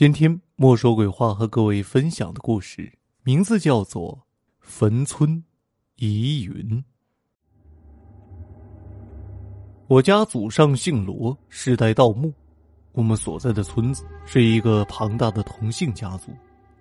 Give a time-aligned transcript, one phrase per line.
[0.00, 2.90] 今天莫说鬼话和各位分享的故事
[3.22, 4.14] 名字叫做
[4.58, 5.44] 《坟村
[5.96, 6.54] 疑云》。
[9.88, 12.32] 我家祖上姓罗，世代盗墓。
[12.92, 16.32] 我们所在的村子是一个庞大的同姓家族，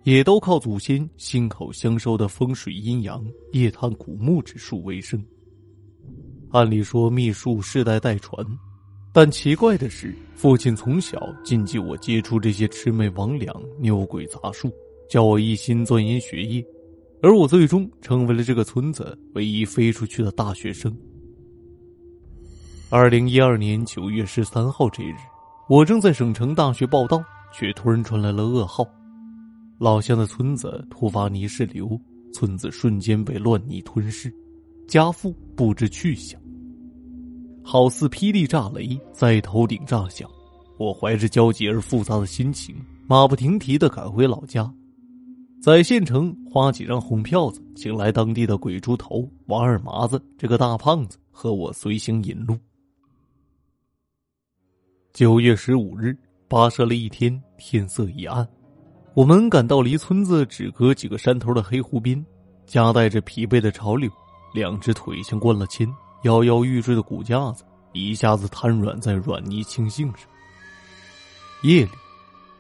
[0.04, 5.22] 也都靠祖先心口相收的风水阴阳、夜探古墓之术为生。
[6.52, 8.48] 按理说秘术世代代传。
[9.12, 14.72] 但奇怪的是，父亲从小禁忌我接触这些魑魅魍魉、牛鬼杂术，
[15.10, 16.64] 叫我一心钻研学业，
[17.22, 20.96] 而我最终成为了这个村子唯一飞出去的大学生。
[22.92, 25.16] 二零一二年九月十三号这日，
[25.68, 28.88] 我正在省城大学报道，却突然传来了噩耗：
[29.80, 32.00] 老乡的村子突发泥石流，
[32.32, 34.32] 村子瞬间被乱泥吞噬，
[34.88, 36.40] 家父不知去向。
[37.64, 40.30] 好似霹雳炸雷在头顶炸响，
[40.78, 42.76] 我怀着焦急而复杂的心情，
[43.08, 44.72] 马不停蹄的赶回老家，
[45.62, 52.58] 在县城花几张红票子，请来当地的鬼猪头王二麻子这个大胖子和我随行引路。
[55.14, 58.48] 九月十五日，跋涉了一天，天色已暗，
[59.14, 62.26] 我们赶到离村子只隔几个山头的黑湖边，
[62.66, 64.10] 夹带着疲惫的潮流，
[64.54, 65.88] 两只腿像灌了铅。
[66.24, 70.28] 摇摇欲坠的骨架子一下子瘫软在软泥青杏上。
[71.64, 71.92] 夜里，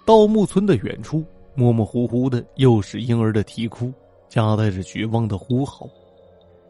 [0.06, 3.94] 盗墓村的远处，模模糊糊的又是婴儿的啼哭，
[4.28, 5.90] 夹带着绝望的呼嚎。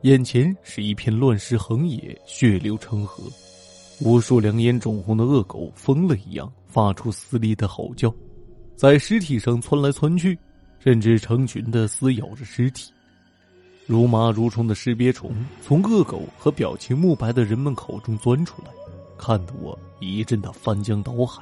[0.03, 3.23] 眼前是一片乱石横野，血流成河，
[3.99, 8.13] 无数两眼肿红的恶狗疯了一样发出撕裂的吼叫，
[8.75, 10.37] 在尸体上窜来窜去，
[10.79, 12.91] 甚至成群的撕咬着尸体。
[13.89, 15.31] 如麻如虫的识别虫
[15.63, 18.69] 从恶狗和表情木白的人们口中钻出来，
[19.17, 21.41] 看得我一阵的翻江倒海。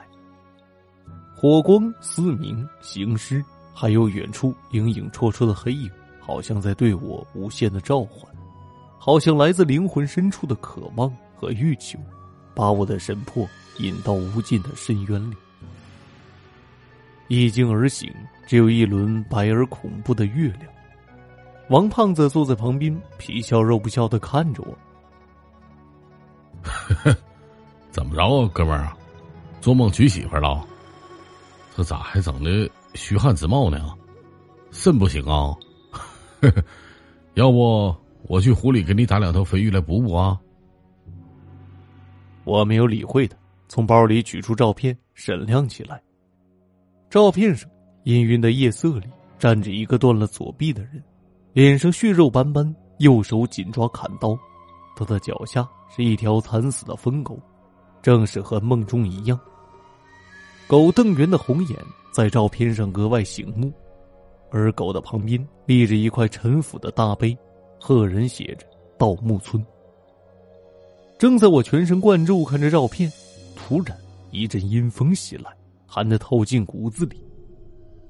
[1.35, 8.33] 火光嘶鸣，行尸，还有远处影影绰绰的黑影，好像在对我无限的召唤，
[8.97, 11.99] 好像来自灵魂深处的渴望和欲求，
[12.55, 13.45] 把我的神魄
[13.79, 15.35] 引到无尽的深渊里。
[17.27, 18.09] 一惊而醒，
[18.47, 20.76] 只有一轮白而恐怖的月亮。
[21.69, 24.77] 王胖子坐在旁边，皮笑肉不笑的看着我。
[27.91, 28.95] 怎么着啊，哥们儿？
[29.59, 30.65] 做梦娶媳妇了？
[31.75, 33.93] 这咋还整的虚汗直冒呢？
[34.71, 35.53] 肾不行啊？
[37.35, 40.39] 要不我去湖里给你打两条肥鱼来补补啊？
[42.45, 43.35] 我没有理会他，
[43.67, 46.01] 从包里取出照片审量起来。
[47.09, 47.69] 照片上
[48.05, 49.07] 氤氲的夜色里
[49.37, 51.03] 站着一个断了左臂的人。
[51.57, 54.37] 脸上血肉斑斑，右手紧抓砍刀，
[54.95, 57.35] 他的脚下是一条惨死的疯狗，
[57.99, 59.39] 正是和梦中一样。
[60.67, 61.75] 狗瞪圆的红眼
[62.13, 63.73] 在照片上格外醒目，
[64.51, 67.35] 而狗的旁边立着一块陈腐的大碑，
[67.79, 69.65] 赫然写着“盗墓村”。
[71.17, 73.11] 正在我全神贯注看着照片，
[73.55, 73.97] 突然
[74.29, 75.49] 一阵阴风袭来，
[75.87, 77.19] 寒得透进骨子里。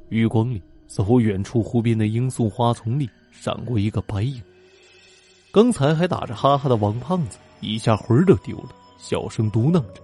[0.09, 3.09] 余光里，似乎远处湖边的罂粟花丛里。
[3.40, 4.42] 闪过一个白影。
[5.52, 10.03] 刚才还打着哈哈的王胖子，一下魂儿都丢了，小声嘟囔着：“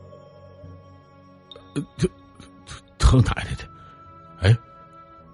[1.97, 2.07] 这
[2.97, 3.67] 他奶奶的！
[4.41, 4.57] 哎，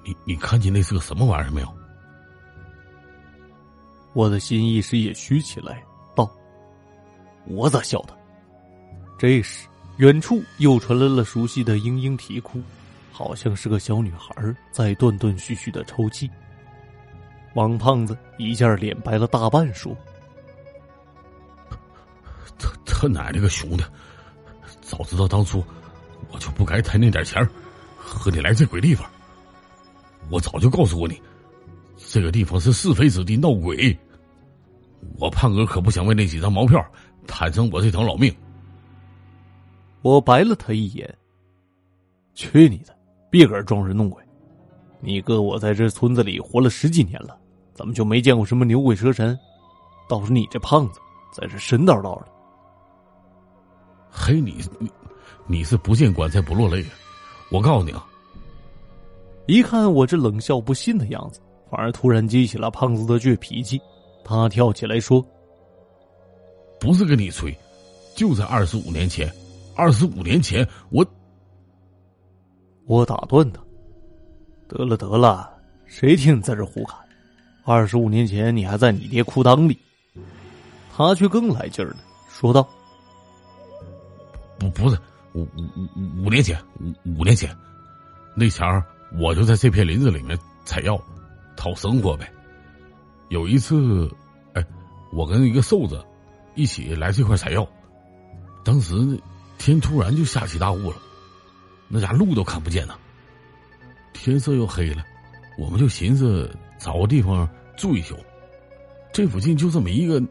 [0.03, 1.67] 你你看见那是个什么玩意儿没有？”
[4.13, 5.83] 我的心一时也虚起来，
[6.15, 6.29] 道
[7.47, 8.17] ：“我咋晓得？”
[9.17, 9.67] 这时，
[9.97, 12.61] 远处又传来了熟悉的嘤嘤啼哭，
[13.11, 14.33] 好像是个小女孩
[14.71, 16.29] 在断断续续的抽泣。
[17.53, 19.95] 王胖子一下脸白了大半，说
[22.57, 23.83] ：“他他奶奶个熊的！
[24.81, 25.63] 早知道当初，
[26.31, 27.47] 我就不该贪那点钱
[27.97, 29.09] 和你来这鬼地方。
[30.29, 31.21] 我早就告诉过你，
[31.97, 33.97] 这个地方是是非之地，闹鬼。
[35.17, 36.85] 我胖哥可不想为那几张毛票
[37.25, 38.33] 摊成我这条老命。”
[40.01, 41.17] 我白了他一眼
[42.33, 42.95] ：“去你的！
[43.29, 44.23] 别搁这装神弄鬼！
[45.01, 47.37] 你哥我在这村子里活了十几年了。”
[47.73, 49.39] 怎么就没见过什么牛鬼蛇神？
[50.09, 50.99] 倒是你这胖子，
[51.31, 52.27] 在这神叨叨的。
[54.11, 54.91] 嘿，你你
[55.47, 56.89] 你是不见棺材不落泪啊！
[57.49, 58.05] 我告诉你啊，
[59.47, 63.79] 一看我这冷笑不信的样子，反而突然激起了胖子的倔脾气。
[64.25, 65.25] 他跳起来说
[66.81, 67.57] ：“不是跟你吹，
[68.13, 69.33] 就在二十五年前，
[69.73, 71.05] 二十五年前我……
[72.87, 73.61] 我打断他，
[74.69, 75.49] 得了得了，
[75.85, 76.97] 谁听你在这胡侃？”
[77.65, 79.77] 二十五年前，你还在你爹裤裆里。
[80.95, 81.97] 他却更来劲儿了，
[82.29, 82.67] 说道
[84.59, 84.97] ：“不，不是
[85.33, 85.61] 五五
[85.95, 86.59] 五五年前，
[87.05, 87.55] 五五年前，
[88.35, 88.83] 那前儿
[89.17, 90.99] 我就在这片林子里面采药，
[91.55, 92.29] 讨生活呗。
[93.29, 94.09] 有一次，
[94.53, 94.65] 哎，
[95.13, 96.03] 我跟一个瘦子
[96.55, 97.65] 一起来这块采药，
[98.65, 98.93] 当时
[99.57, 100.97] 天突然就下起大雾了，
[101.87, 102.99] 那家路都看不见了。
[104.13, 105.03] 天色又黑了，
[105.57, 107.47] 我们就寻思找个地方
[107.77, 108.15] 住一宿。
[109.11, 110.21] 这附近就这么一个，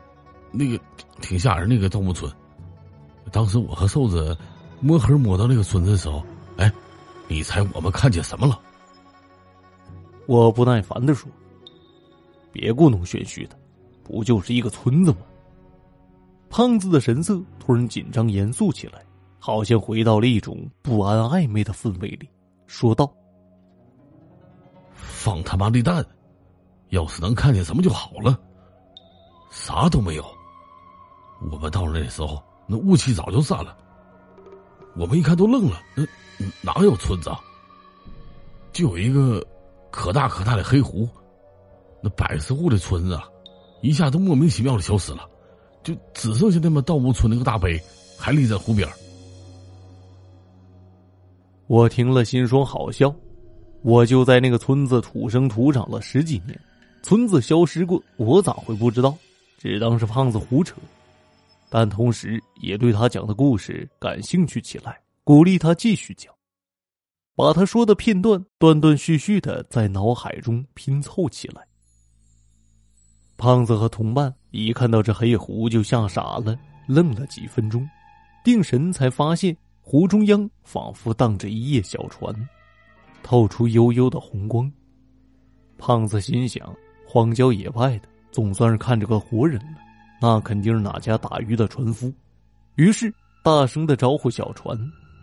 [0.53, 0.79] 那个
[1.21, 2.31] 挺吓人那个盗墓村。
[3.33, 4.37] 当时我和瘦子
[4.81, 6.25] 摸黑摸到那个村子的时候，
[6.57, 6.73] 哎，
[7.27, 8.59] 你猜我们看见什么了？
[10.27, 11.31] 我不耐烦的说
[12.53, 13.59] ：“别故弄玄虚的，
[14.03, 15.19] 不就是一个村子吗？”
[16.51, 19.05] 胖子的神色突然紧张严肃起来，
[19.39, 22.29] 好像回到了一种不安暧昧的氛围里，
[22.67, 23.13] 说道
[24.99, 26.05] ：“放他妈的蛋！
[26.91, 28.39] 要是能看见什么就好了，
[29.51, 30.25] 啥都没有。
[31.51, 33.75] 我们到了那时候。”那雾气早就散了，
[34.95, 35.81] 我们一看都愣了。
[35.97, 36.05] 那
[36.61, 37.31] 哪有村子？
[37.31, 37.41] 啊？
[38.75, 39.43] 就有一个
[39.91, 41.09] 可大可大的黑湖，
[42.03, 43.25] 那百十户的村子啊，
[43.81, 45.27] 一下都莫名其妙的消失了，
[45.83, 47.83] 就只剩下那么盗墓村那个大碑
[48.19, 48.87] 还立在湖边。
[51.69, 53.11] 我听了心说好笑，
[53.83, 56.59] 我就在那个村子土生土长了十几年，
[57.03, 59.17] 村子消失过，我咋会不知道？
[59.57, 60.77] 只当是胖子胡扯。
[61.71, 66.33] 但同时也对他讲的故事感兴趣起来，鼓励他继续讲，
[67.37, 71.63] 把他说的片段断断续续的在脑海中拼凑起来。
[73.37, 77.89] 胖子和同伴一看到这黑湖就吓傻了，愣了几分钟，
[78.43, 82.35] 定神才发现湖中央仿佛荡着一叶小船，
[83.23, 84.71] 透出悠悠的红光。
[85.77, 86.75] 胖子心想：
[87.07, 89.79] 荒郊野外的，总算是看着个活人了。
[90.21, 92.13] 那肯定是哪家打鱼的船夫，
[92.75, 93.13] 于是
[93.45, 94.77] 大声的招呼小船，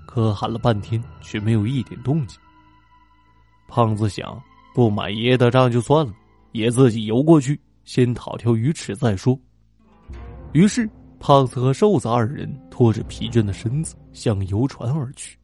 [0.06, 2.40] 可喊了半天却没有一点动静。
[3.68, 4.42] 胖子想，
[4.74, 6.14] 不买爷爷的账就算了，
[6.54, 9.38] 也自己游过去，先讨条鱼吃再说。
[10.54, 10.90] 于是，
[11.20, 15.38] 胖子和瘦子二人拖着疲倦的身子向游船而去。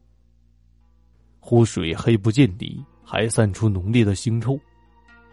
[1.41, 4.57] 湖水黑不见底，还散出浓烈的腥臭。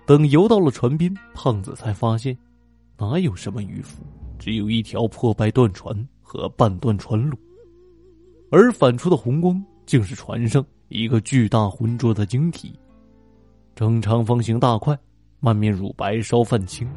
[0.05, 2.37] 等游到了船边，胖子才发现。
[3.01, 4.03] 哪有什么渔夫，
[4.41, 7.39] 只有一条破败断船和半段船路，
[8.51, 12.77] 而反出的红光竟是船上一个巨大浑浊的晶体，
[13.77, 14.99] 正长方形大块，
[15.39, 16.91] 满面乳白稍泛青，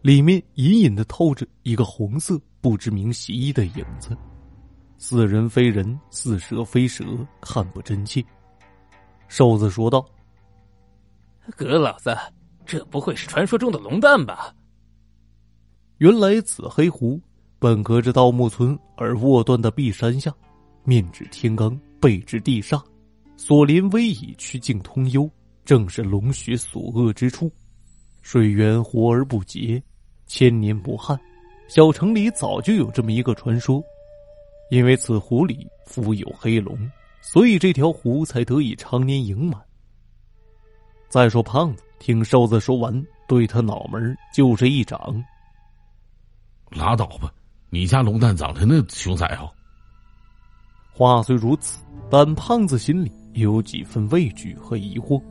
[0.00, 4.16] 里面隐隐的透着一个红色不知名蜥蜴的影子，
[5.04, 7.04] 似人非人，似蛇非蛇，
[7.40, 8.24] 看不真切。
[9.26, 10.06] 瘦子说道
[11.56, 12.16] ：“葛老子，
[12.64, 14.54] 这不会是传说中的龙蛋吧？”
[15.98, 17.20] 原来此黑湖
[17.58, 20.32] 本隔着盗墓村而卧断的碧山下，
[20.84, 22.80] 面指天罡，背之地煞，
[23.36, 25.28] 所临危矣曲径通幽，
[25.64, 27.50] 正是龙穴所恶之处。
[28.20, 29.82] 水源活而不竭，
[30.28, 31.18] 千年不旱。
[31.66, 33.82] 小城里早就有这么一个传说，
[34.72, 36.74] 因为此湖里伏有黑龙，
[37.20, 39.60] 所以这条湖才得以常年盈满。
[41.10, 45.22] 再说胖子听瘦子说完，对他脑门就是一掌。
[46.70, 47.30] 拉倒吧，
[47.68, 49.52] 你家龙蛋长得那凶残啊！
[50.90, 55.22] 话虽如此，但胖子心里也有几分畏惧和疑惑，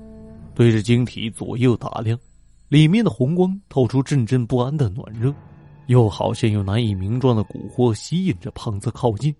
[0.54, 2.16] 对着晶体左右打量，
[2.68, 5.34] 里面的红光透出阵阵不安的暖热，
[5.92, 9.36] 又好像有难以名状的蛊惑吸引着胖子靠近。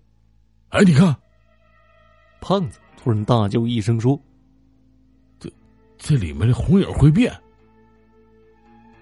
[0.68, 1.16] 哎，你看！
[2.42, 4.20] 胖子突然大叫一声说
[5.40, 5.50] ：“这，
[5.96, 7.32] 这里面的红影会变。”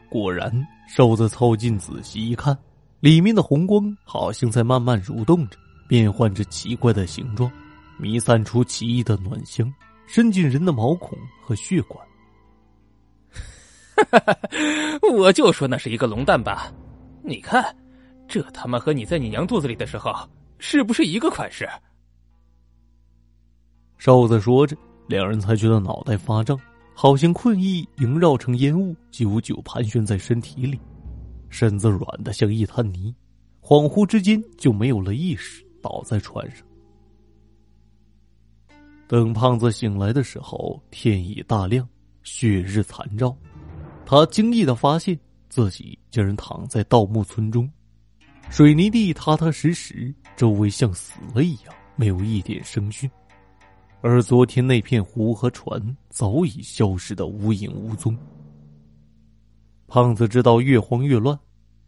[0.08, 0.52] 果然，
[0.88, 2.56] 瘦子凑近仔细一看。
[3.00, 5.56] 里面的红光好像在慢慢蠕动着，
[5.88, 7.50] 变换着奇怪的形状，
[7.98, 9.72] 弥散出奇异的暖香，
[10.06, 12.06] 伸进人的毛孔和血管。
[15.12, 16.72] 我就说那是一个龙蛋吧，
[17.30, 17.64] 你看，
[18.26, 20.12] 这他妈和你在你娘肚子里的时候
[20.58, 21.66] 是不是一个款式？
[23.98, 26.58] 瘦子说着，两人才觉得脑袋发胀，
[26.92, 30.80] 好像困意萦绕成烟雾，久久盘旋在身体里。
[31.50, 33.14] 身子软的像一滩泥，
[33.60, 36.66] 恍惚之间就没有了意识，倒在船上。
[39.06, 41.88] 等胖子醒来的时候，天已大亮，
[42.22, 43.36] 血日残照。
[44.04, 45.18] 他惊异的发现
[45.50, 47.68] 自己竟然躺在盗墓村中，
[48.48, 53.10] 水泥地踏踏实实，周围像死了一样，没有一点声讯。
[54.00, 55.78] 而昨天那片湖和船
[56.08, 58.16] 早已消失的无影无踪。
[59.86, 61.38] 胖子知道越慌越乱，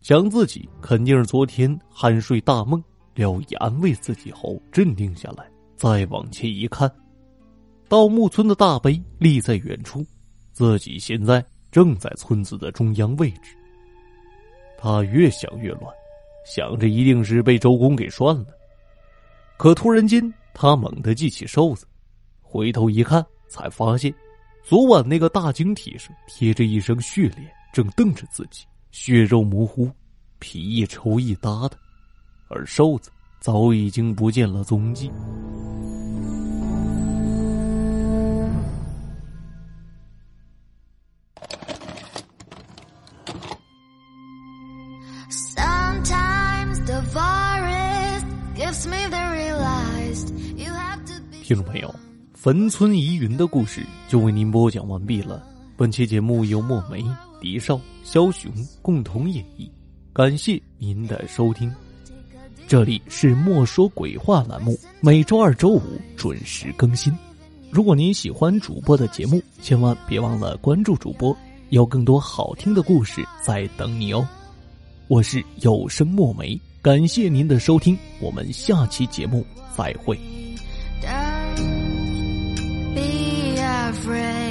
[0.01, 2.83] 想自己肯定是昨天酣睡大梦，
[3.15, 6.93] 聊以安慰自己后镇定下来，再往前一看，
[7.89, 10.05] 盗墓村的大碑立在远处，
[10.53, 11.43] 自己现在
[11.73, 13.57] 正在村子的中央位置。
[14.79, 15.93] 他越想越乱，
[16.47, 18.47] 想着一定是被周公给涮了。
[19.57, 21.87] 可突然间，他猛地记起瘦子，
[22.41, 24.13] 回头一看，才发现
[24.63, 29.91] 昨晚那个大晶体上贴着一身血脸，正瞪着自己，血肉模糊，
[30.41, 31.79] 皮一抽一搭的，
[32.49, 33.11] 而瘦子
[33.41, 35.11] 早已经不见了踪迹。
[51.53, 51.95] 听众朋友，
[52.33, 55.47] 坟村疑云的故事就为您播讲完毕了。
[55.77, 57.05] 本期节目由墨梅、
[57.43, 59.69] 狄少、枭雄共同演绎，
[60.15, 61.71] 感谢您的收听。
[62.67, 65.83] 这里是莫说鬼话栏目，每周二、周五
[66.17, 67.13] 准时更新。
[67.71, 71.37] 如果您喜欢主播的节目，千万别忘了关注主播，
[71.69, 74.27] 有更多好听的故事在等你哦。
[75.07, 76.59] 我是有声墨梅。
[76.81, 79.45] 感谢您的收听，我们下期节目
[79.77, 80.19] 再会。
[84.03, 84.42] friend.